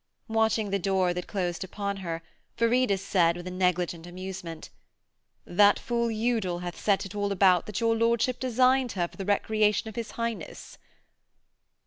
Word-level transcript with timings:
Watching 0.27 0.71
the 0.71 0.79
door 0.79 1.13
that 1.13 1.27
closed 1.27 1.63
upon 1.63 1.97
her, 1.97 2.23
Viridus 2.57 3.03
said, 3.05 3.37
with 3.37 3.45
a 3.45 3.51
negligent 3.51 4.07
amusement: 4.07 4.71
'That 5.45 5.77
fool 5.77 6.09
Udal 6.09 6.57
hath 6.63 6.81
set 6.81 7.05
it 7.05 7.13
all 7.13 7.31
about 7.31 7.67
that 7.67 7.79
your 7.81 7.95
lordship 7.95 8.39
designed 8.39 8.93
her 8.93 9.07
for 9.07 9.17
the 9.17 9.25
recreation 9.25 9.89
of 9.89 9.95
his 9.95 10.09
Highness.' 10.17 10.79